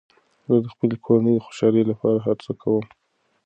[0.49, 2.85] زه د خپلې کورنۍ د خوشحالۍ لپاره هر څه کوم.